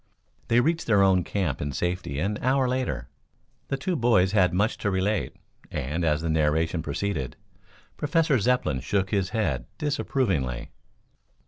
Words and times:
They 0.47 0.61
reached 0.61 0.87
their 0.87 1.03
own 1.03 1.23
camp 1.23 1.61
in 1.61 1.73
safety 1.73 2.17
an 2.19 2.39
hour 2.41 2.67
later. 2.67 3.07
The 3.67 3.77
two 3.77 3.95
boys 3.95 4.31
had 4.31 4.51
much 4.51 4.79
to 4.79 4.89
relate, 4.89 5.35
and 5.69 6.03
as 6.03 6.21
the 6.23 6.29
narration 6.31 6.81
proceeded, 6.81 7.35
Professor 7.97 8.39
Zepplin 8.39 8.79
shook 8.79 9.11
his 9.11 9.29
head 9.29 9.67
disapprovingly. 9.77 10.71